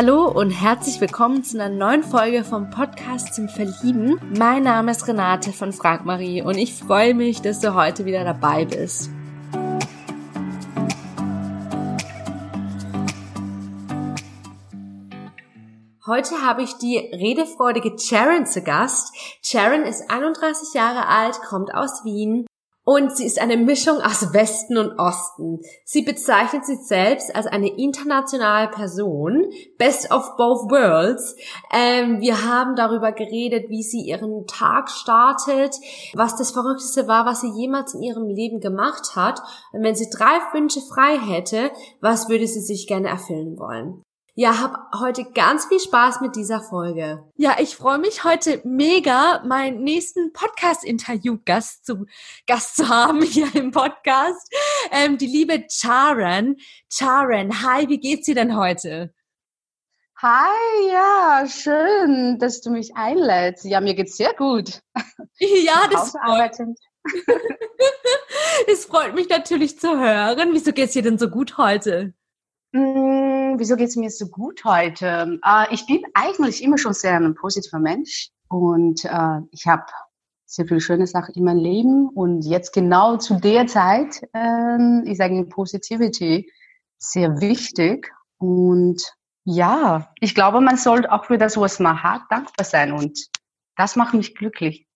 [0.00, 4.20] Hallo und herzlich willkommen zu einer neuen Folge vom Podcast zum Verlieben.
[4.38, 8.22] Mein Name ist Renate von Frank Marie und ich freue mich, dass du heute wieder
[8.22, 9.10] dabei bist.
[16.06, 19.12] Heute habe ich die redefreudige Sharon zu Gast.
[19.42, 22.46] Sharon ist 31 Jahre alt, kommt aus Wien
[22.88, 25.60] und sie ist eine Mischung aus Westen und Osten.
[25.84, 29.44] Sie bezeichnet sich selbst als eine internationale Person,
[29.76, 31.36] Best of both worlds.
[31.70, 35.76] Ähm, wir haben darüber geredet, wie sie ihren Tag startet,
[36.14, 39.42] was das Verrückteste war, was sie jemals in ihrem Leben gemacht hat.
[39.74, 44.02] Und wenn sie drei Wünsche frei hätte, was würde sie sich gerne erfüllen wollen?
[44.40, 47.24] Ja, hab heute ganz viel Spaß mit dieser Folge.
[47.34, 52.06] Ja, ich freue mich heute mega, meinen nächsten Podcast-Interview-Gast zu,
[52.46, 54.48] Gast zu haben hier im Podcast.
[54.92, 56.54] Ähm, die liebe Charan.
[56.88, 59.12] Charan, hi, wie geht's dir denn heute?
[60.22, 63.64] Hi, ja, schön, dass du mich einlädst.
[63.64, 64.82] Ja, mir geht's sehr gut.
[65.40, 66.56] Ja, das freut
[68.68, 70.50] Es freut mich natürlich zu hören.
[70.52, 72.14] Wieso geht's dir denn so gut heute?
[72.74, 75.38] Hm, wieso geht es mir so gut heute?
[75.42, 79.86] Äh, ich bin eigentlich immer schon sehr ein positiver Mensch und äh, ich habe
[80.44, 85.20] sehr viele schöne Sachen in meinem Leben und jetzt genau zu der Zeit äh, ist
[85.20, 86.50] eigentlich Positivity
[86.98, 89.02] sehr wichtig und
[89.44, 93.28] ja, ich glaube, man sollte auch für das, was man hat, dankbar sein und
[93.76, 94.87] das macht mich glücklich.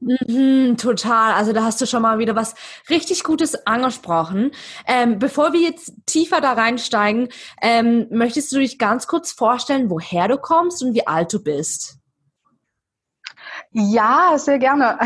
[0.00, 1.34] Mhm, total.
[1.34, 2.54] Also da hast du schon mal wieder was
[2.88, 4.52] richtig Gutes angesprochen.
[4.86, 7.28] Ähm, bevor wir jetzt tiefer da reinsteigen,
[7.60, 11.98] ähm, möchtest du dich ganz kurz vorstellen, woher du kommst und wie alt du bist?
[13.72, 14.98] Ja, sehr gerne.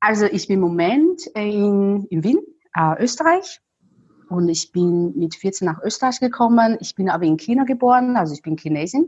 [0.00, 2.38] Also ich bin im Moment in, in Wien,
[2.76, 3.60] äh, Österreich.
[4.28, 6.76] Und ich bin mit 14 nach Österreich gekommen.
[6.80, 9.06] Ich bin aber in China geboren, also ich bin Chinesin,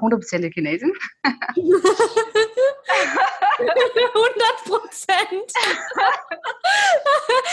[0.00, 0.92] 100% Chinesin.
[3.58, 5.52] 100 Prozent.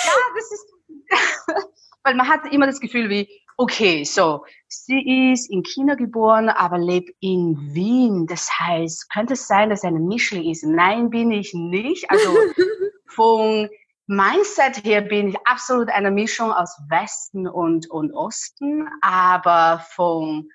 [0.05, 0.65] ja, das ist,
[2.03, 3.27] weil man hat immer das Gefühl wie,
[3.57, 8.25] okay, so, sie ist in China geboren, aber lebt in Wien.
[8.25, 10.63] Das heißt, könnte es sein, dass sie eine Mischling ist?
[10.63, 12.09] Nein, bin ich nicht.
[12.09, 12.33] Also
[13.07, 13.69] von
[14.07, 20.49] Mindset her bin ich absolut eine Mischung aus Westen und, und Osten, aber von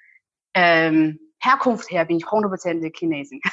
[0.55, 3.41] ähm, Herkunft her bin ich 100% Chinesin.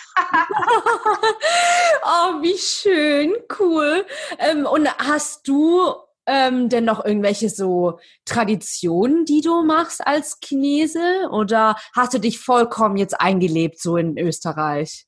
[2.04, 4.06] oh, wie schön, cool.
[4.40, 5.94] Ähm, und hast du
[6.26, 11.30] ähm, denn noch irgendwelche so Traditionen, die du machst als Chinese?
[11.32, 15.08] Oder hast du dich vollkommen jetzt eingelebt so in Österreich?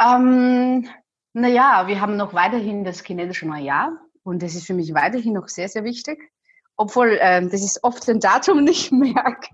[0.00, 0.88] Ähm,
[1.32, 5.48] naja, wir haben noch weiterhin das chinesische Neujahr und das ist für mich weiterhin noch
[5.48, 6.30] sehr, sehr wichtig.
[6.76, 9.50] Obwohl ähm, das ist oft ein Datum nicht merke.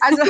[0.00, 0.22] Also,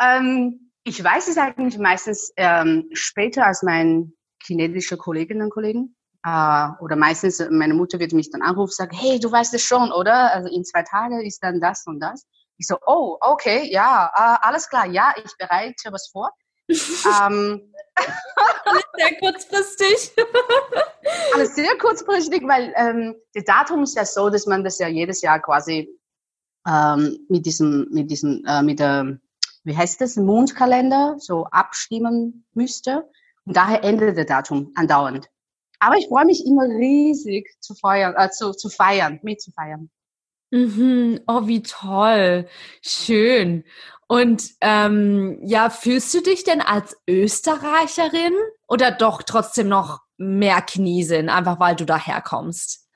[0.00, 4.12] ähm, ich weiß es eigentlich meistens ähm, später als meine
[4.42, 5.96] chinesische Kolleginnen und Kollegen.
[6.24, 9.62] Äh, oder meistens, meine Mutter wird mich dann anrufen und sagen, hey, du weißt es
[9.62, 10.32] schon, oder?
[10.32, 12.26] Also in zwei Tagen ist dann das und das.
[12.58, 16.30] Ich so, oh, okay, ja, äh, alles klar, ja, ich bereite was vor.
[16.68, 17.72] ähm,
[18.96, 20.12] sehr kurzfristig.
[21.34, 25.20] Alles sehr kurzfristig, weil ähm, das Datum ist ja so, dass man das ja jedes
[25.20, 25.90] Jahr quasi
[26.66, 29.18] ähm, mit diesem, mit diesem, äh, mit der,
[29.64, 33.08] wie heißt das, Mondkalender so abstimmen müsste.
[33.44, 35.28] Und daher endet der Datum andauernd.
[35.80, 39.90] Aber ich freue mich immer riesig zu feiern, äh, zu, zu feiern, mitzufeiern.
[40.50, 41.20] Mhm.
[41.26, 42.48] Oh, wie toll.
[42.80, 43.64] Schön.
[44.06, 48.34] Und ähm, ja, fühlst du dich denn als Österreicherin
[48.68, 52.86] oder doch trotzdem noch mehr Kniesin, einfach weil du daherkommst?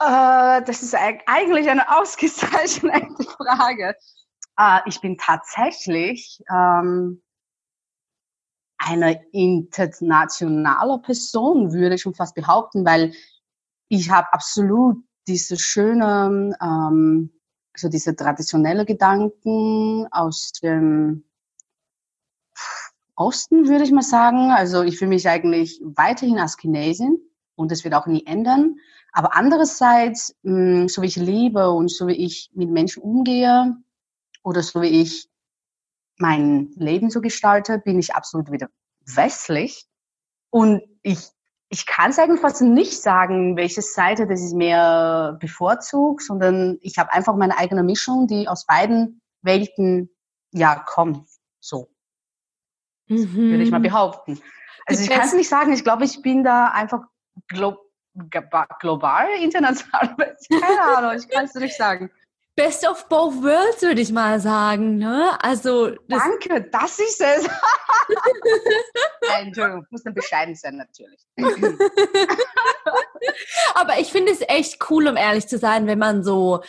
[0.00, 3.94] Äh, das ist eigentlich eine ausgezeichnete Frage.
[4.60, 7.22] Äh, ich bin tatsächlich ähm,
[8.76, 13.12] eine internationale Person, würde ich schon fast behaupten, weil
[13.88, 17.30] ich habe absolut diese schönen, ähm,
[17.74, 21.24] so diese traditionelle Gedanken aus dem
[23.14, 24.50] Osten, würde ich mal sagen.
[24.50, 27.18] Also ich fühle mich eigentlich weiterhin als Chinesin
[27.54, 28.76] und das wird auch nie ändern.
[29.12, 33.76] Aber andererseits, mh, hm, so wie ich lebe und so wie ich mit Menschen umgehe
[34.42, 35.28] oder so wie ich
[36.18, 38.68] mein Leben so gestalte, bin ich absolut wieder
[39.06, 39.86] westlich.
[40.50, 41.30] Und ich,
[41.70, 46.98] ich kann es eigentlich fast nicht sagen, welche Seite das ist mehr bevorzugt, sondern ich
[46.98, 50.10] habe einfach meine eigene Mischung, die aus beiden Welten
[50.52, 51.28] ja kommt.
[51.60, 51.88] So.
[53.08, 53.34] Mhm.
[53.34, 54.40] Würde ich mal behaupten.
[54.86, 55.72] Also ich kann es nicht sagen.
[55.72, 57.04] Ich glaube, ich bin da einfach
[57.48, 57.78] global
[58.80, 60.16] global, international?
[60.16, 62.10] Keine Ahnung, ich kann es nicht sagen.
[62.60, 64.98] Best of both worlds, würde ich mal sagen.
[64.98, 65.42] Ne?
[65.42, 67.48] Also das Danke, das ist es.
[69.30, 71.20] Nein, Entschuldigung, muss dann bescheiden sein, natürlich.
[73.74, 76.60] Aber ich finde es echt cool, um ehrlich zu sein, wenn man so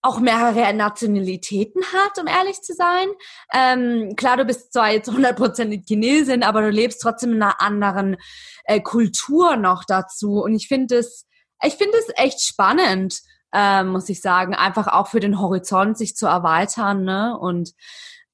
[0.00, 3.08] auch mehrere Nationalitäten hat, um ehrlich zu sein.
[3.52, 8.16] Ähm, klar, du bist zwar jetzt hundertprozentig Chinesin, aber du lebst trotzdem in einer anderen
[8.64, 10.40] äh, Kultur noch dazu.
[10.42, 11.26] Und ich finde es,
[11.62, 13.20] ich finde es echt spannend,
[13.52, 17.04] ähm, muss ich sagen, einfach auch für den Horizont sich zu erweitern.
[17.04, 17.36] Ne?
[17.38, 17.74] Und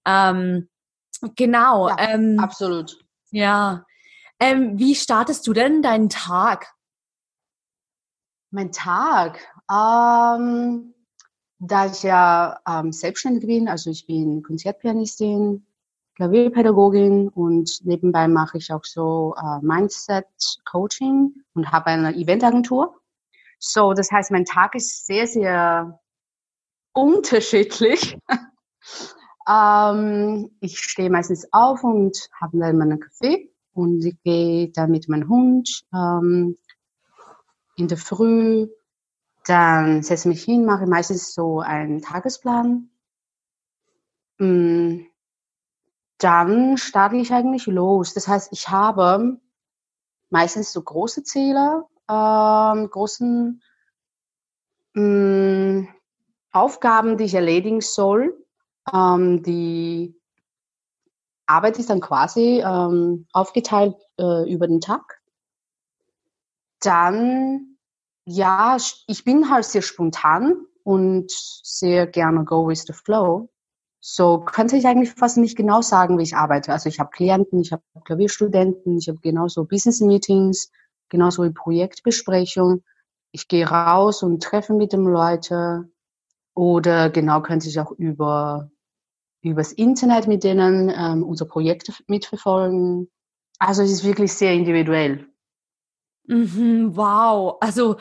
[0.05, 0.69] ähm,
[1.35, 1.89] genau.
[1.89, 2.99] Ja, ähm, absolut.
[3.31, 3.85] Ja.
[4.39, 6.73] Ähm, wie startest du denn deinen Tag?
[8.51, 9.39] Mein Tag.
[9.71, 10.95] Ähm,
[11.59, 15.67] da ich ja ähm, selbstständig bin, also ich bin Konzertpianistin,
[16.17, 22.99] Klavierpädagogin und nebenbei mache ich auch so äh, Mindset-Coaching und habe eine Eventagentur.
[23.59, 26.01] So, das heißt, mein Tag ist sehr, sehr
[26.93, 28.19] unterschiedlich.
[29.49, 35.09] ähm, ich stehe meistens auf und habe dann meinen Kaffee und ich gehe dann mit
[35.09, 36.57] meinem Hund ähm,
[37.77, 38.69] in der Früh
[39.47, 42.91] dann setze ich mich hin, mache meistens so einen Tagesplan.
[44.39, 45.03] Mm,
[46.19, 48.13] dann starte ich eigentlich los.
[48.13, 49.41] Das heißt, ich habe
[50.31, 53.63] meistens so große Ziele, ähm, großen
[54.95, 55.89] mh, mm,
[56.53, 58.35] Aufgaben, die ich erledigen soll.
[58.93, 60.19] Ähm, die
[61.47, 65.21] Arbeit ist dann quasi ähm, aufgeteilt äh, über den Tag.
[66.81, 67.77] Dann
[68.25, 68.77] ja,
[69.07, 73.49] ich bin halt sehr spontan und sehr gerne go with the flow.
[74.01, 76.73] So könnte ich eigentlich fast nicht genau sagen, wie ich arbeite.
[76.73, 80.71] Also ich habe Klienten, ich habe Klavierstudenten, ich habe genauso Business Meetings,
[81.09, 82.83] genauso wie Projektbesprechung.
[83.33, 85.93] Ich gehe raus und treffe mit den Leuten
[86.55, 88.71] oder genau könnte ich auch über
[89.43, 93.09] übers Internet mit denen ähm, unsere Projekte mitverfolgen.
[93.59, 95.27] Also es ist wirklich sehr individuell.
[96.27, 97.57] Mhm, wow.
[97.61, 97.97] Also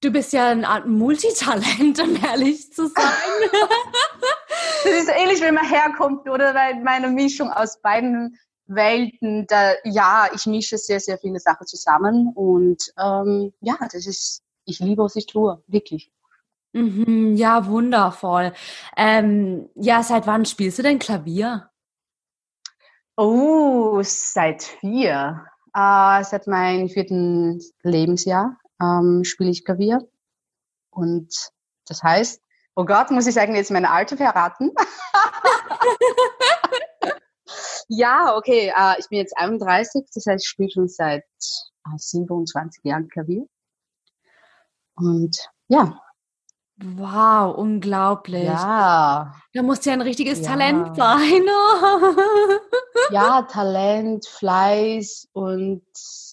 [0.00, 3.04] du bist ja eine Art Multitalent, um ehrlich zu sein.
[4.84, 6.54] das ist ähnlich, wenn man herkommt, oder?
[6.54, 12.32] Weil meine Mischung aus beiden Welten, da, ja, ich mische sehr, sehr viele Sachen zusammen
[12.34, 16.10] und ähm, ja, das ist, ich liebe, was ich tue, wirklich.
[16.72, 18.52] Mhm, ja, wundervoll.
[18.96, 21.70] Ähm, ja, seit wann spielst du denn Klavier?
[23.16, 25.46] Oh, seit vier.
[25.72, 30.08] Äh, seit meinem vierten Lebensjahr ähm, spiele ich Klavier.
[30.90, 31.32] Und
[31.86, 32.40] das heißt,
[32.74, 34.72] oh Gott, muss ich eigentlich jetzt meine Alte verraten?
[37.88, 41.24] ja, okay, äh, ich bin jetzt 31, das heißt, ich spiele schon seit
[41.86, 43.46] äh, 27 Jahren Klavier.
[44.96, 45.36] Und
[45.68, 46.00] ja,
[46.76, 48.44] Wow, unglaublich.
[48.44, 49.32] Ja.
[49.52, 50.48] Da muss ja ein richtiges ja.
[50.48, 51.44] Talent sein.
[53.12, 55.84] ja, Talent, Fleiß und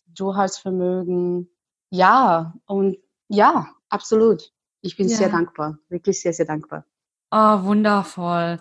[0.08, 1.48] Durchhaltsvermögen.
[1.92, 2.98] Ja, und
[3.28, 4.52] ja, absolut.
[4.82, 5.18] Ich bin ja.
[5.18, 6.86] sehr dankbar, wirklich sehr, sehr dankbar.
[7.30, 8.60] Oh, wundervoll.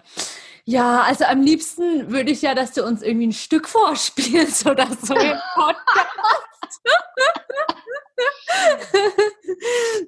[0.71, 4.87] Ja, also am liebsten würde ich ja, dass du uns irgendwie ein Stück vorspielst oder
[4.87, 6.81] so im Podcast.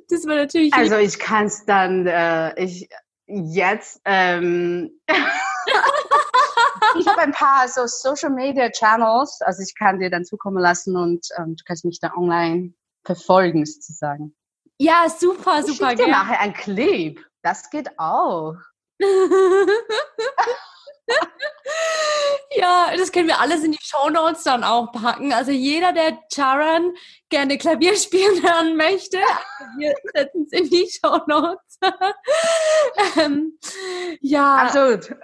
[0.09, 0.73] das war natürlich.
[0.73, 2.89] Also ich kann es dann, äh, ich
[3.27, 4.03] jetzt.
[4.05, 5.01] Ähm,
[6.97, 10.97] ich habe ein paar so Social Media Channels, also ich kann dir dann zukommen lassen
[10.97, 12.73] und ähm, du kannst mich da online
[13.05, 14.37] verfolgen sozusagen.
[14.79, 15.91] Ja, super, super.
[15.91, 17.21] Ich dir nachher ein Clip.
[17.43, 18.55] Das geht auch.
[22.57, 25.33] ja, das können wir alles in die Show Notes dann auch packen.
[25.33, 26.95] Also jeder, der Charan
[27.29, 29.19] gerne Klavier spielen hören möchte,
[29.79, 31.79] wir setzen es in die Show Notes.
[33.19, 33.59] ähm,
[34.21, 34.67] ja.
[34.67, 35.15] Absolut.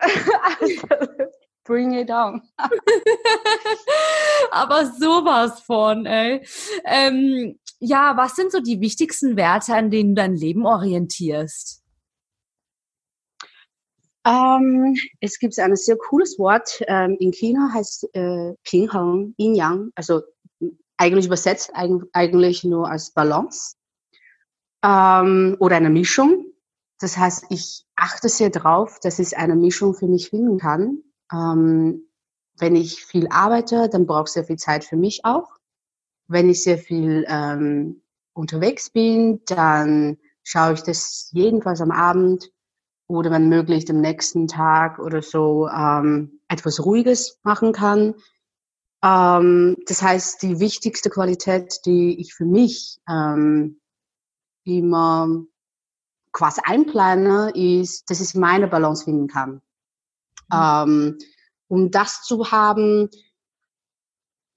[0.43, 1.11] Absolut.
[1.65, 2.43] Bring it on.
[4.51, 6.43] Aber sowas von, ey.
[6.87, 11.78] Ähm, ja, was sind so die wichtigsten Werte, an denen du dein Leben orientierst?
[14.27, 16.83] Ähm, es gibt ein sehr cooles Wort.
[16.87, 20.23] Ähm, in China heißt äh, Pingheng, Yin Yang, also
[20.97, 23.77] eigentlich übersetzt eigentlich nur als Balance
[24.83, 26.45] ähm, oder eine Mischung.
[27.01, 31.03] Das heißt, ich achte sehr drauf, dass ich eine Mischung für mich finden kann.
[31.33, 32.09] Ähm,
[32.59, 35.49] wenn ich viel arbeite, dann brauche ich sehr viel Zeit für mich auch.
[36.27, 38.03] Wenn ich sehr viel ähm,
[38.35, 42.51] unterwegs bin, dann schaue ich das jedenfalls am Abend
[43.09, 48.15] oder wenn möglich am nächsten Tag oder so ähm, etwas Ruhiges machen kann.
[49.03, 53.81] Ähm, das heißt, die wichtigste Qualität, die ich für mich ähm,
[54.65, 55.43] immer
[56.33, 59.63] quasi einplane, ist, dass ich meine Balance finden kann.
[60.53, 60.55] Mhm.
[60.55, 61.19] Ähm,
[61.69, 63.09] um das zu haben,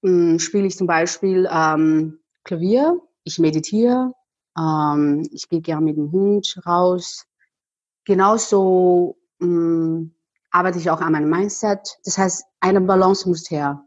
[0.02, 4.12] hm, spiele ich zum Beispiel ähm, Klavier, ich meditiere,
[4.58, 7.26] ähm, ich gehe gerne mit dem Hund raus.
[8.04, 10.14] Genauso ähm,
[10.50, 11.98] arbeite ich auch an meinem Mindset.
[12.04, 13.84] Das heißt, eine Balance muss her.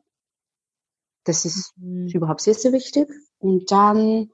[1.26, 2.08] Das ist mhm.
[2.14, 3.10] überhaupt sehr, sehr wichtig.
[3.40, 4.30] Und dann,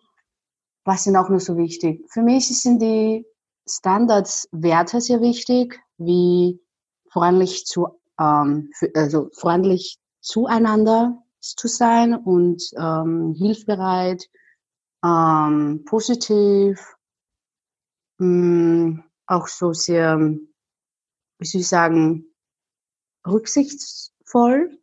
[0.84, 2.06] was sind auch noch so wichtig?
[2.10, 3.26] Für mich sind die
[3.68, 6.60] Standardswerte sehr wichtig, wie
[7.12, 7.88] freundlich zu,
[8.20, 14.30] ähm, für, also freundlich zueinander zu sein und ähm, hilfbereit,
[15.04, 16.96] ähm, positiv,
[18.20, 22.26] mh, mm, auch so sehr, wie soll ich sagen,
[23.26, 24.78] rücksichtsvoll.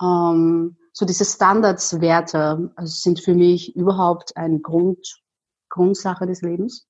[0.00, 5.22] Ähm, so diese Standardswerte also sind für mich überhaupt eine Grund,
[5.68, 6.88] Grundsache des Lebens.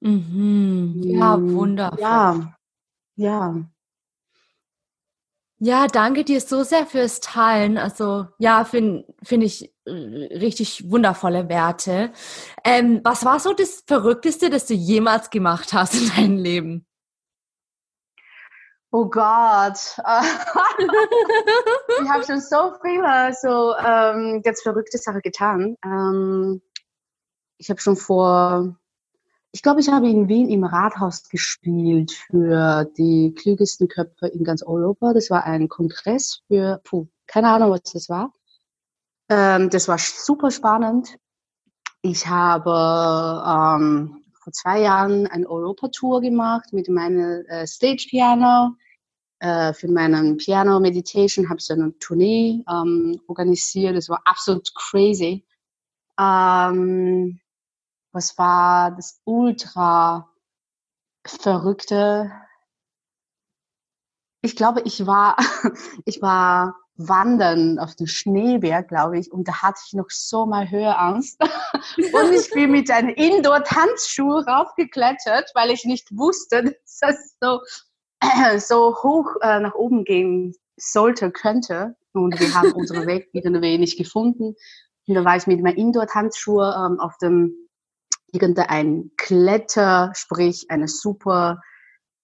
[0.00, 1.00] Mhm.
[1.02, 2.00] Ja, mm, wundervoll.
[2.00, 2.54] Ja,
[3.16, 3.70] ja.
[5.62, 7.76] Ja, danke dir so sehr fürs Teilen.
[7.76, 12.12] Also ja, finde find ich richtig wundervolle Werte.
[12.64, 16.86] Ähm, was war so das Verrückteste, das du jemals gemacht hast in deinem Leben?
[18.90, 19.98] Oh Gott,
[22.02, 25.76] ich habe schon so viele so ähm, ganz verrückte Sachen getan.
[25.84, 26.62] Ähm,
[27.58, 28.79] ich habe schon vor
[29.52, 34.62] ich glaube, ich habe in Wien im Rathaus gespielt für die klügesten Köpfe in ganz
[34.62, 35.12] Europa.
[35.12, 38.32] Das war ein Kongress für, puh, keine Ahnung, was das war.
[39.28, 41.16] Ähm, das war super spannend.
[42.02, 48.76] Ich habe ähm, vor zwei Jahren eine Europatour gemacht mit meinem äh, Stage Piano.
[49.40, 53.96] Äh, für meinen Piano Meditation habe ich so eine Tournee ähm, organisiert.
[53.96, 55.44] Das war absolut crazy.
[56.18, 57.40] Ähm,
[58.12, 60.30] was war das ultra
[61.24, 62.32] verrückte?
[64.42, 65.36] Ich glaube, ich war,
[66.04, 66.76] ich war
[67.08, 71.40] wandern auf dem Schneeberg, glaube ich, und da hatte ich noch so mal Höheangst.
[71.96, 77.60] und ich bin mit einem Indoor-Tanzschuh raufgeklettert, weil ich nicht wusste, dass das so,
[78.58, 81.96] so hoch äh, nach oben gehen sollte, könnte.
[82.12, 84.54] Und wir haben unseren Weg irgendwie nicht gefunden.
[85.06, 87.54] Und da war ich mit meinem Indoor-Tanzschuh ähm, auf dem
[88.32, 91.60] irgendein Kletter, sprich eine super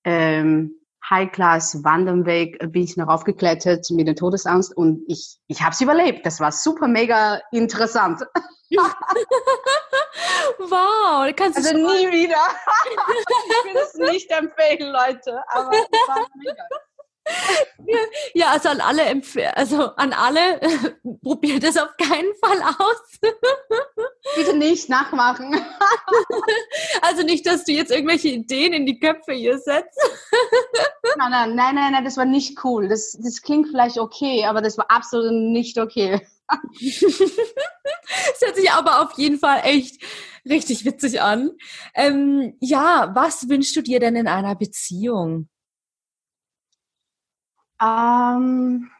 [0.05, 0.73] ähm,
[1.09, 6.27] High-Class-Wanderweg bin ich noch aufgeklettert mit der Todesangst und ich, ich habe es überlebt.
[6.27, 8.21] Das war super mega interessant.
[10.59, 12.37] wow, kannst du Also nie wieder.
[13.65, 16.65] ich will es nicht empfehlen, Leute, aber es war mega.
[18.35, 19.23] Ja, also an alle,
[19.55, 20.61] also an alle,
[21.23, 23.33] probiert es auf keinen Fall aus.
[24.37, 25.55] Bitte nicht nachmachen.
[27.03, 29.99] Also nicht, dass du jetzt irgendwelche Ideen in die Köpfe hier setzt.
[31.19, 32.89] Nein, nein, nein, nein, nein das war nicht cool.
[32.89, 36.21] Das, das klingt vielleicht okay, aber das war absolut nicht okay.
[36.49, 40.03] Das hört sich aber auf jeden Fall echt
[40.45, 41.53] richtig witzig an.
[41.95, 45.49] Ähm, ja, was wünschst du dir denn in einer Beziehung?
[47.81, 48.91] Ähm,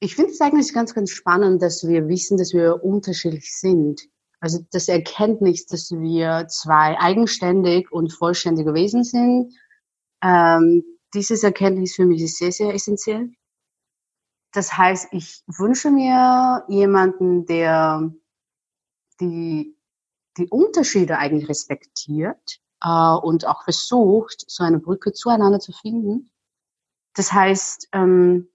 [0.00, 4.08] ich finde es eigentlich ganz, ganz spannend, dass wir wissen, dass wir unterschiedlich sind.
[4.40, 9.52] Also das Erkenntnis, dass wir zwei eigenständig und vollständige Wesen sind,
[10.22, 10.84] ähm,
[11.14, 13.32] dieses Erkenntnis für mich ist sehr, sehr essentiell.
[14.52, 18.12] Das heißt, ich wünsche mir jemanden, der
[19.20, 19.76] die,
[20.36, 26.30] die Unterschiede eigentlich respektiert äh, und auch versucht, so eine Brücke zueinander zu finden
[27.18, 28.48] das heißt, ähm,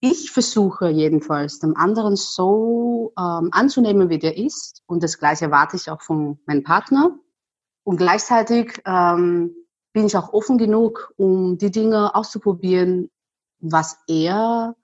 [0.00, 4.82] ich versuche jedenfalls, dem anderen so ähm, anzunehmen, wie der ist.
[4.86, 7.16] Und das Gleiche erwarte ich auch von meinem Partner.
[7.84, 9.54] Und gleichzeitig ähm,
[9.92, 13.08] bin ich auch offen genug, um die Dinge auszuprobieren,
[13.60, 14.74] was er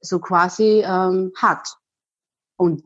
[0.00, 1.78] so quasi ähm, hat.
[2.56, 2.82] Und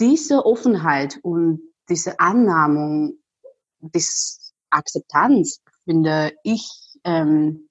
[0.00, 3.20] diese Offenheit und diese Annahmung,
[3.78, 4.40] diese
[4.70, 6.68] Akzeptanz finde ich
[7.04, 7.68] ähm,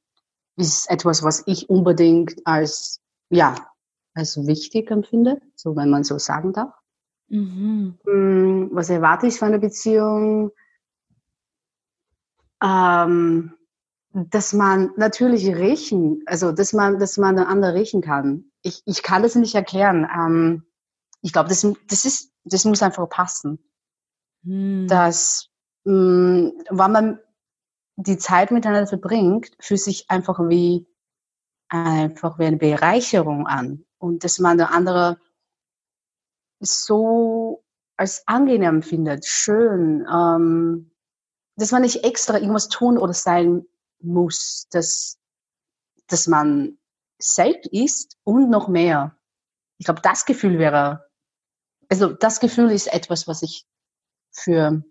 [0.57, 3.55] ist etwas, was ich unbedingt als, ja,
[4.13, 6.73] als wichtig empfinde, so wenn man so sagen darf.
[7.27, 7.97] Mhm.
[8.05, 10.51] Mm, was erwarte ich von einer Beziehung?
[12.63, 13.53] Ähm,
[14.13, 18.45] dass man natürlich riechen, also dass man, dass man den anderen riechen kann.
[18.61, 20.07] Ich, ich kann das nicht erklären.
[20.15, 20.63] Ähm,
[21.21, 23.59] ich glaube, das, das ist, das muss einfach passen.
[24.43, 24.87] Mhm.
[24.87, 25.49] Dass,
[25.83, 27.19] mh, mm, wenn man
[27.97, 30.87] die Zeit miteinander verbringt, fühlt sich einfach wie
[31.69, 33.85] einfach wie eine Bereicherung an.
[33.97, 35.19] Und dass man der andere
[36.59, 37.63] so
[37.97, 40.91] als angenehm findet, schön, ähm,
[41.55, 43.65] dass man nicht extra irgendwas tun oder sein
[43.99, 45.17] muss, dass,
[46.07, 46.77] dass man
[47.17, 49.17] selbst ist und noch mehr.
[49.77, 51.09] Ich glaube, das Gefühl wäre,
[51.89, 53.65] also das Gefühl ist etwas, was ich
[54.31, 54.83] für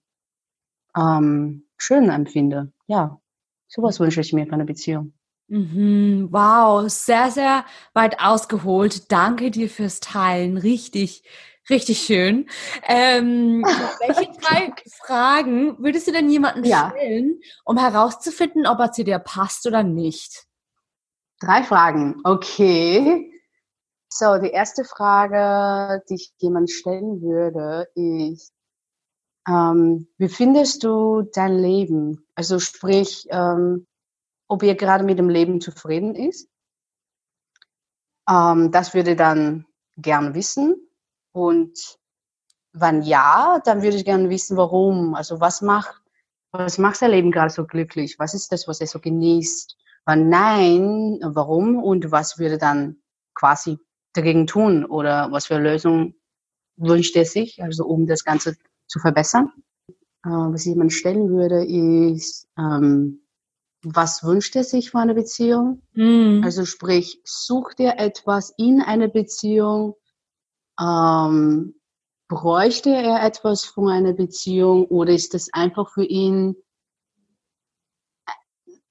[0.97, 2.73] ähm, schön empfinde.
[2.87, 3.21] Ja,
[3.69, 5.15] sowas wünsche ich mir für eine Beziehung.
[5.49, 9.13] Mhm, wow, sehr, sehr weit ausgeholt.
[9.13, 10.57] Danke dir fürs Teilen.
[10.57, 11.23] Richtig,
[11.69, 12.49] richtig schön.
[12.89, 13.63] Ähm,
[14.01, 14.73] welche drei
[15.05, 16.91] Fragen würdest du denn jemanden ja.
[16.91, 20.47] stellen, um herauszufinden, ob er zu dir passt oder nicht?
[21.41, 23.31] Drei Fragen, okay.
[24.09, 28.54] So, die erste Frage, die ich jemand stellen würde, ist,
[29.49, 32.27] ähm, wie findest du dein Leben?
[32.35, 33.87] Also sprich, ähm,
[34.49, 36.49] ob er gerade mit dem Leben zufrieden ist.
[38.29, 40.77] Ähm, das würde dann gern wissen.
[41.33, 41.99] Und
[42.73, 45.15] wenn ja, dann würde ich gerne wissen, warum.
[45.15, 46.01] Also was macht,
[46.53, 48.19] was macht sein Leben gerade so glücklich?
[48.19, 49.77] Was ist das, was er so genießt?
[50.07, 51.83] Wenn nein, warum?
[51.83, 52.97] Und was würde dann
[53.35, 53.79] quasi
[54.13, 54.85] dagegen tun?
[54.85, 56.15] Oder was für Lösung
[56.77, 57.63] wünscht er sich?
[57.63, 59.53] Also um das Ganze zu verbessern.
[60.25, 63.21] Äh, was jemand stellen würde, ist, ähm,
[63.83, 65.83] was wünscht er sich von einer Beziehung?
[65.93, 66.43] Mhm.
[66.45, 69.97] Also sprich, sucht er etwas in einer Beziehung?
[70.81, 71.75] Ähm,
[72.29, 76.57] bräuchte er etwas von einer Beziehung oder ist das einfach für ihn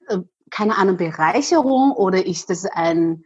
[0.07, 0.19] äh,
[0.51, 3.25] keine Ahnung Bereicherung oder ist das ein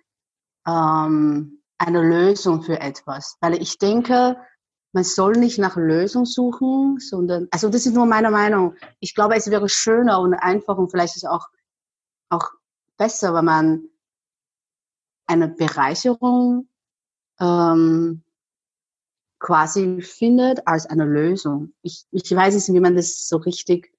[0.66, 3.38] ähm, eine Lösung für etwas?
[3.42, 4.38] Weil ich denke,
[4.94, 8.76] man soll nicht nach Lösung suchen, sondern, also das ist nur meine Meinung.
[9.00, 11.48] Ich glaube, es wäre schöner und einfacher und vielleicht ist es auch
[12.30, 12.52] auch
[12.98, 13.90] besser, wenn man
[15.28, 16.70] eine Bereicherung
[17.40, 18.24] ähm,
[19.40, 21.74] quasi findet als eine Lösung.
[21.82, 23.94] Ich, ich weiß nicht, wie man das so richtig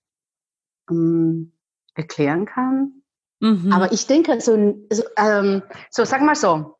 [0.91, 1.53] ähm,
[1.95, 3.03] erklären kann.
[3.41, 3.73] Mhm.
[3.73, 6.77] Aber ich denke, so, so, ähm, so sag mal so,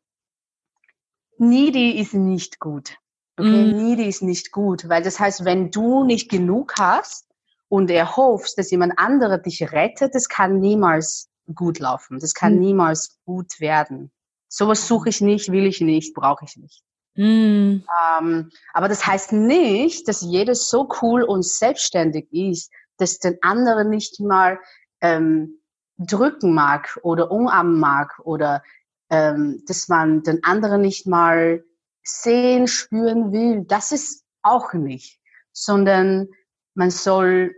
[1.37, 2.97] needy ist nicht gut.
[3.39, 3.77] Okay, mhm.
[3.77, 7.25] needy ist nicht gut, weil das heißt, wenn du nicht genug hast
[7.67, 12.19] und erhoffst, dass jemand anderer dich rettet, das kann niemals gut laufen.
[12.19, 12.59] Das kann mhm.
[12.59, 14.11] niemals gut werden.
[14.47, 16.83] Sowas suche ich nicht, will ich nicht, brauche ich nicht.
[17.15, 17.83] Mhm.
[18.19, 23.89] Ähm, aber das heißt nicht, dass jeder so cool und selbstständig ist, dass den anderen
[23.89, 24.59] nicht mal
[25.01, 25.59] ähm,
[25.97, 28.63] drücken mag oder umarmen mag oder
[29.09, 31.63] ähm, dass man den anderen nicht mal
[32.03, 33.65] sehen, spüren will.
[33.67, 35.19] Das ist auch nicht,
[35.51, 36.27] sondern
[36.73, 37.55] man soll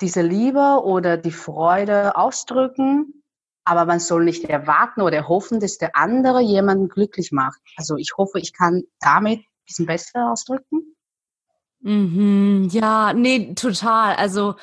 [0.00, 3.24] diese Liebe oder die Freude ausdrücken
[3.64, 7.60] aber man soll nicht erwarten oder hoffen, dass der andere jemanden glücklich macht.
[7.76, 10.94] Also ich hoffe, ich kann damit ein bisschen besser ausdrücken.
[11.80, 14.16] Mhm, ja, nee, total.
[14.16, 14.56] Also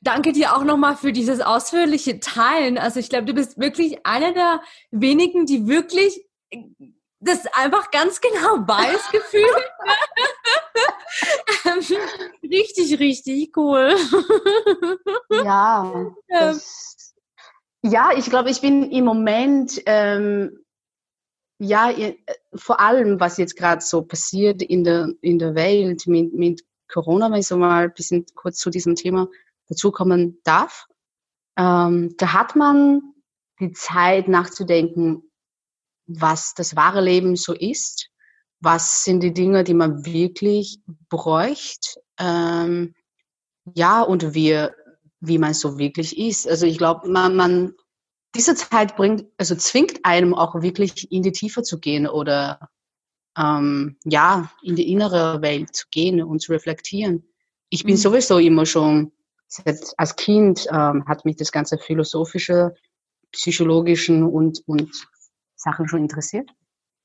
[0.00, 2.78] danke dir auch nochmal für dieses ausführliche Teilen.
[2.78, 6.26] Also ich glaube, du bist wirklich einer der wenigen, die wirklich
[7.22, 9.46] das einfach ganz genau weiß gefühlt.
[12.42, 13.94] richtig, richtig cool.
[15.30, 17.14] Ja, das,
[17.82, 20.58] ja, ich glaube, ich bin im Moment, ähm,
[21.58, 22.16] ja, äh,
[22.54, 27.30] vor allem, was jetzt gerade so passiert in der, in der Welt mit, mit Corona,
[27.30, 29.28] wenn ich so mal ein bisschen kurz zu diesem Thema
[29.68, 30.86] dazukommen darf,
[31.56, 33.14] ähm, da hat man
[33.60, 35.22] die Zeit nachzudenken,
[36.06, 38.08] was das wahre Leben so ist,
[38.60, 42.94] was sind die Dinge, die man wirklich bräuchte, ähm,
[43.74, 44.74] ja, und wir
[45.22, 46.48] wie man so wirklich ist.
[46.48, 47.74] Also ich glaube, man, man,
[48.34, 52.58] diese Zeit bringt, also zwingt einem auch wirklich in die Tiefe zu gehen oder
[53.38, 57.24] ähm, ja, in die innere Welt zu gehen und zu reflektieren.
[57.70, 57.98] Ich bin mhm.
[57.98, 59.12] sowieso immer schon,
[59.96, 62.74] als Kind ähm, hat mich das ganze philosophische,
[63.30, 64.90] psychologischen und, und
[65.62, 66.50] Sachen schon interessiert.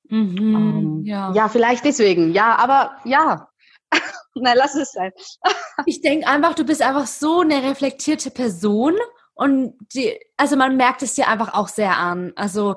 [0.09, 1.31] Mhm, ähm, ja.
[1.33, 2.33] ja, vielleicht deswegen.
[2.33, 3.49] Ja, aber ja,
[4.35, 5.11] Nein, lass es sein.
[5.85, 8.95] ich denke einfach, du bist einfach so eine reflektierte Person
[9.33, 12.33] und die, also man merkt es dir einfach auch sehr an.
[12.35, 12.75] Also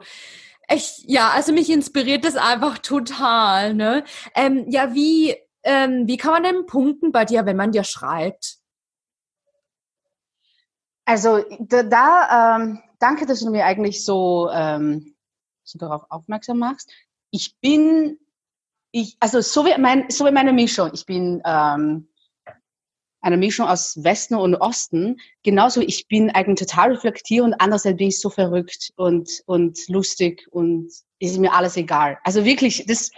[0.68, 3.74] ich, ja, also mich inspiriert das einfach total.
[3.74, 4.04] Ne?
[4.34, 8.56] Ähm, ja, wie, ähm, wie kann man denn punkten bei dir, wenn man dir schreibt?
[11.06, 15.16] Also da, da ähm, danke, dass du mir eigentlich so, ähm,
[15.70, 16.90] so darauf aufmerksam machst.
[17.30, 18.18] Ich bin
[18.92, 20.90] ich, also so wie, mein, so wie meine Mischung.
[20.92, 22.08] Ich bin ähm,
[23.20, 25.20] eine Mischung aus Westen und Osten.
[25.42, 30.46] Genauso, ich bin eigentlich total reflektiert und andererseits bin ich so verrückt und, und lustig
[30.50, 32.18] und ist mir alles egal.
[32.24, 33.10] Also wirklich, das,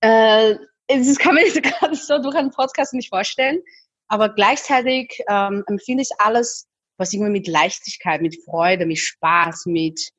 [0.00, 0.56] äh,
[0.88, 3.62] das kann man sich gerade so durch einen Podcast nicht vorstellen.
[4.08, 10.10] Aber gleichzeitig ähm, empfinde ich alles, was irgendwie mit Leichtigkeit, mit Freude, mit Spaß, mit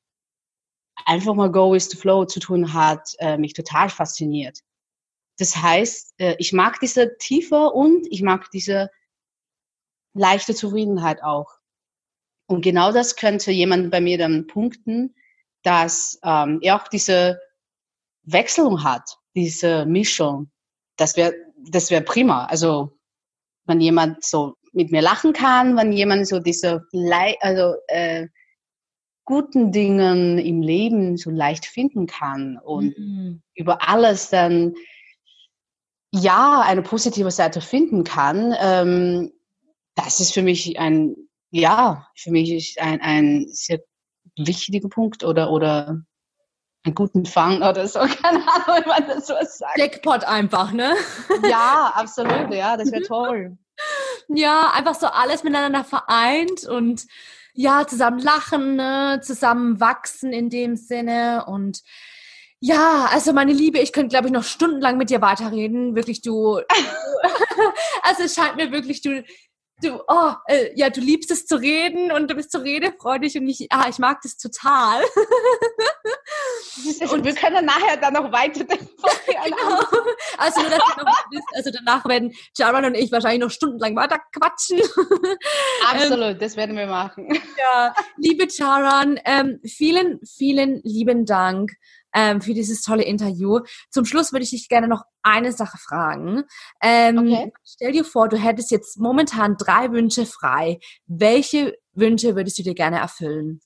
[1.05, 4.59] einfach mal go with the flow zu tun hat, äh, mich total fasziniert.
[5.37, 8.89] Das heißt, äh, ich mag diese Tiefe und ich mag diese
[10.13, 11.59] leichte Zufriedenheit auch.
[12.47, 15.15] Und genau das könnte jemand bei mir dann punkten,
[15.63, 17.39] dass ähm, er auch diese
[18.23, 20.51] Wechselung hat, diese Mischung.
[20.97, 22.45] Das wäre das wäre prima.
[22.45, 22.97] Also
[23.65, 26.85] wenn jemand so mit mir lachen kann, wenn jemand so diese
[27.41, 28.27] also äh,
[29.29, 33.43] guten Dingen im Leben so leicht finden kann und mhm.
[33.53, 34.73] über alles dann
[36.11, 39.31] ja eine positive Seite finden kann, ähm,
[39.93, 41.15] das ist für mich ein
[41.51, 43.81] ja für mich ist ein ein sehr
[44.35, 46.01] wichtiger Punkt oder oder
[46.83, 49.77] einen guten Fang oder so, keine Ahnung, wie man das so sagt.
[49.77, 50.95] Jackpot einfach, ne?
[51.47, 53.59] Ja, absolut, ja, das wäre toll.
[54.27, 57.05] Ja, einfach so alles miteinander vereint und
[57.53, 59.19] ja, zusammen lachen, ne?
[59.23, 61.81] zusammen wachsen in dem Sinne und
[62.61, 65.95] ja, also meine Liebe, ich könnte, glaube ich, noch stundenlang mit dir weiterreden.
[65.95, 66.59] Wirklich, du.
[68.03, 69.23] also es scheint mir wirklich, du,
[69.81, 73.47] du, oh, äh, ja, du liebst es zu reden und du bist so redefreudig und
[73.47, 75.03] ich, ah, ich mag das total.
[77.11, 79.79] und wir können nachher dann noch weiter genau.
[80.37, 83.95] also, nur, dass du noch wisst, also danach werden Jaron und ich wahrscheinlich noch stundenlang
[83.95, 84.79] weiter quatschen.
[85.89, 87.27] Absolut, ähm, das werden wir machen.
[87.57, 91.71] Ja, liebe Charan, ähm, vielen, vielen lieben Dank
[92.13, 93.59] ähm, für dieses tolle Interview.
[93.89, 96.43] Zum Schluss würde ich dich gerne noch eine Sache fragen.
[96.81, 97.53] Ähm, okay.
[97.63, 100.79] Stell dir vor, du hättest jetzt momentan drei Wünsche frei.
[101.05, 103.61] Welche Wünsche würdest du dir gerne erfüllen?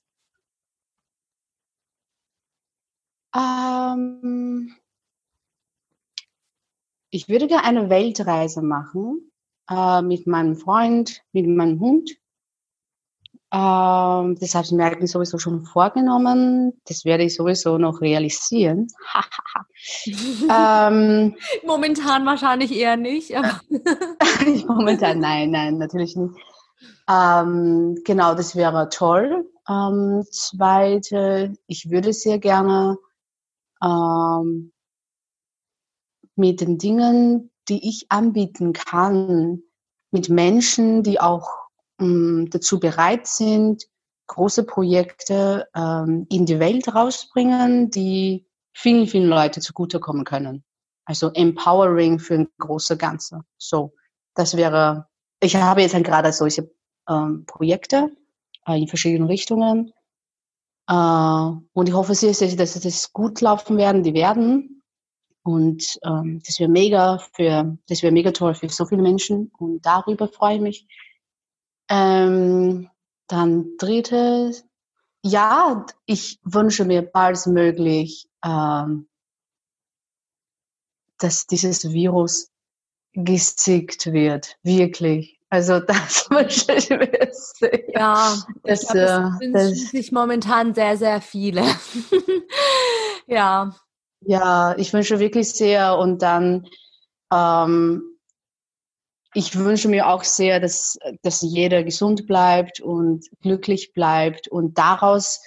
[3.34, 4.74] Ähm,
[7.10, 9.30] ich würde gerne eine Weltreise machen
[9.68, 12.10] äh, mit meinem Freund, mit meinem Hund
[13.54, 16.72] ähm, das habe ich mir eigentlich sowieso schon vorgenommen.
[16.86, 18.88] Das werde ich sowieso noch realisieren.
[20.50, 23.30] ähm, Momentan wahrscheinlich eher nicht.
[24.66, 26.34] Momentan nein, nein, natürlich nicht.
[27.08, 29.48] Ähm, genau, das wäre toll.
[29.68, 32.98] Ähm, zweite, ich würde sehr gerne
[33.84, 34.72] ähm,
[36.34, 39.62] mit den Dingen, die ich anbieten kann,
[40.10, 41.63] mit Menschen, die auch
[42.00, 43.84] ähm, dazu bereit sind,
[44.26, 50.64] große Projekte ähm, in die Welt rausbringen, die vielen, vielen Leute zugutekommen können.
[51.04, 53.42] Also empowering für ein großes Ganze.
[53.58, 53.92] So,
[54.34, 55.06] das wäre,
[55.40, 56.70] ich habe jetzt halt gerade solche
[57.08, 58.10] ähm, Projekte
[58.66, 59.92] äh, in verschiedenen Richtungen.
[60.88, 64.82] Äh, und ich hoffe sehr, sehr, dass das gut laufen werden, die werden.
[65.42, 69.52] Und ähm, das wäre mega für, das wäre mega toll für so viele Menschen.
[69.58, 70.86] Und darüber freue ich mich.
[71.88, 72.90] Ähm,
[73.28, 74.64] dann drittes,
[75.22, 79.08] ja, ich wünsche mir baldmöglich, ähm,
[81.18, 82.50] dass dieses Virus
[83.14, 85.40] gesiegt wird, wirklich.
[85.48, 87.90] Also das wünsche ich mir sehr.
[87.90, 91.62] Ja, das, ich glaub, das äh, sind sich momentan sehr, sehr viele.
[93.26, 93.74] ja.
[94.20, 96.66] Ja, ich wünsche wirklich sehr und dann
[97.32, 98.13] ähm,
[99.34, 105.42] ich wünsche mir auch sehr, dass, dass jeder gesund bleibt und glücklich bleibt und daraus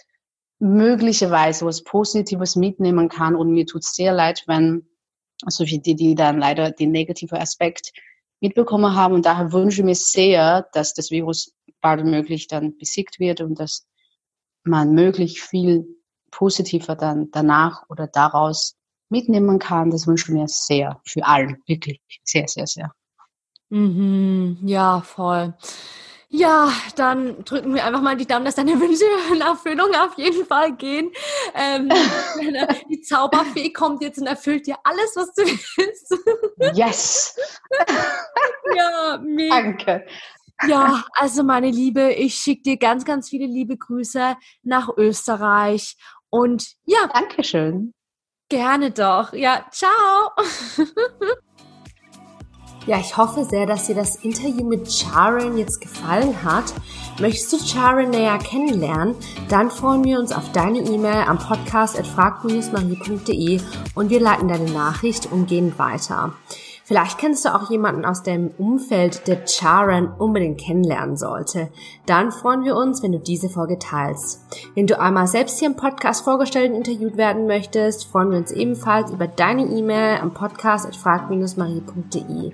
[0.59, 3.35] möglicherweise was Positives mitnehmen kann.
[3.35, 4.87] Und mir tut es sehr leid, wenn
[5.49, 7.93] für die, die dann leider den negativen Aspekt
[8.41, 9.13] mitbekommen haben.
[9.13, 13.59] Und daher wünsche ich mir sehr, dass das Virus bald möglich dann besiegt wird und
[13.59, 13.85] dass
[14.63, 15.87] man möglich viel
[16.31, 18.75] positiver dann danach oder daraus
[19.09, 19.91] mitnehmen kann.
[19.91, 22.91] Das wünsche ich mir sehr für allen, wirklich sehr, sehr, sehr.
[23.69, 25.53] Mhm, ja, voll.
[26.29, 30.45] Ja, dann drücken wir einfach mal die Daumen, dass deine Wünsche in Erfüllung auf jeden
[30.45, 31.11] Fall gehen.
[31.55, 31.89] Ähm,
[32.89, 35.43] die Zauberfee kommt jetzt und erfüllt dir alles, was du
[35.77, 36.15] willst.
[36.73, 37.37] Yes!
[38.75, 39.55] ja, mega.
[39.55, 40.05] Danke.
[40.67, 45.95] Ja, also meine Liebe, ich schicke dir ganz, ganz viele liebe Grüße nach Österreich.
[46.29, 47.07] Und ja.
[47.13, 47.93] Dankeschön.
[48.49, 49.33] Gerne doch.
[49.33, 50.31] Ja, ciao.
[52.87, 56.73] Ja, ich hoffe sehr, dass dir das Interview mit Charon jetzt gefallen hat.
[57.19, 59.15] Möchtest du Charon näher kennenlernen?
[59.49, 63.59] Dann freuen wir uns auf deine E-Mail am podcast.frag-marie.de
[63.93, 66.31] und wir leiten deine Nachricht umgehend weiter.
[66.87, 71.67] Vielleicht kennst du auch jemanden aus dem Umfeld, der Charan unbedingt kennenlernen sollte.
[72.05, 74.45] Dann freuen wir uns, wenn du diese Folge teilst.
[74.73, 78.51] Wenn du einmal selbst hier im Podcast vorgestellt und interviewt werden möchtest, freuen wir uns
[78.53, 80.87] ebenfalls über deine E-Mail am Podcast
[81.57, 82.53] marie.de.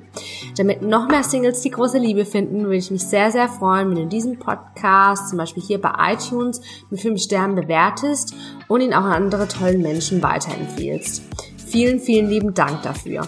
[0.58, 3.98] Damit noch mehr Singles die große Liebe finden, würde ich mich sehr, sehr freuen, wenn
[3.98, 8.34] du diesen Podcast zum Beispiel hier bei iTunes mit 5 Sternen bewertest
[8.68, 11.22] und ihn auch an andere tollen Menschen weiterempfehlst.
[11.68, 13.28] Vielen, vielen lieben Dank dafür.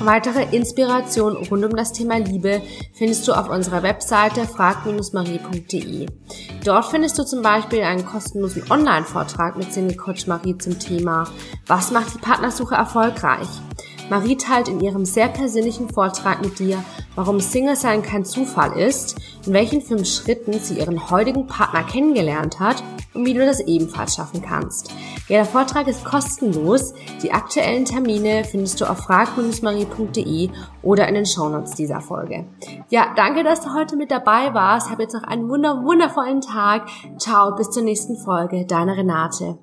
[0.00, 2.60] Weitere Inspiration rund um das Thema Liebe
[2.92, 6.06] findest du auf unserer Webseite frag-marie.de.
[6.64, 11.24] Dort findest du zum Beispiel einen kostenlosen Online-Vortrag mit Single Coach Marie zum Thema
[11.66, 13.48] Was macht die Partnersuche erfolgreich?
[14.08, 16.82] Marie teilt in ihrem sehr persönlichen Vortrag mit dir,
[17.14, 19.16] warum Single-Sein kein Zufall ist,
[19.46, 22.82] in welchen fünf Schritten sie ihren heutigen Partner kennengelernt hat
[23.14, 24.90] und wie du das ebenfalls schaffen kannst.
[25.28, 26.94] Ja, der Vortrag ist kostenlos.
[27.22, 30.50] Die aktuellen Termine findest du auf frag-marie.de
[30.82, 32.46] oder in den Shownotes dieser Folge.
[32.90, 34.90] Ja, danke, dass du heute mit dabei warst.
[34.90, 36.88] Hab jetzt noch einen wunder wundervollen Tag.
[37.18, 38.66] Ciao, bis zur nächsten Folge.
[38.66, 39.58] Deine Renate.